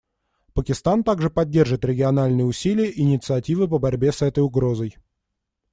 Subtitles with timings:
[0.55, 4.97] Пакистан также поддержит региональные усилия и инициативы по борьбе с этой угрозой.